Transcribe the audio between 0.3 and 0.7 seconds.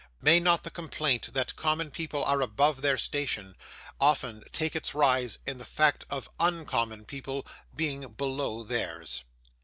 not